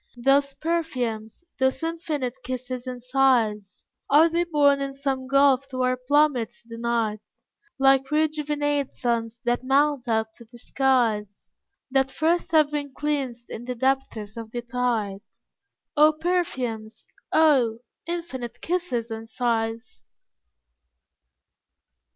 Those 0.17 0.55
perfumes, 0.55 1.43
those 1.59 1.83
infinite 1.83 2.41
kisses 2.41 2.87
and 2.87 3.03
sighs, 3.03 3.85
Are 4.09 4.29
they 4.29 4.45
born 4.45 4.81
in 4.81 4.95
some 4.95 5.27
gulf 5.27 5.67
to 5.67 5.83
our 5.83 5.95
plummets 5.95 6.63
denied? 6.63 7.19
Like 7.77 8.09
rejuvenate 8.09 8.93
suns 8.93 9.41
that 9.43 9.63
mount 9.63 10.07
up 10.07 10.33
to 10.37 10.43
the 10.51 10.57
skies, 10.57 11.53
That 11.91 12.09
first 12.09 12.51
have 12.51 12.71
been 12.71 12.95
cleansed 12.95 13.51
in 13.51 13.65
the 13.65 13.75
depths 13.75 14.37
of 14.37 14.49
the 14.49 14.63
tide; 14.63 15.21
Oh, 15.95 16.13
perfumes! 16.13 17.05
oh, 17.31 17.77
infinite 18.07 18.59
kisses 18.59 19.11
and 19.11 19.29
sighs! 19.29 20.03